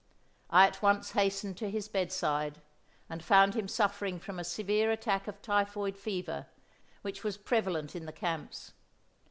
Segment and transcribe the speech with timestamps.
[0.49, 2.59] I at once hastened to his bedside,
[3.07, 6.47] and found him suffering from a severe attack of typhoid fever,
[7.03, 8.73] which was prevalent in the camps.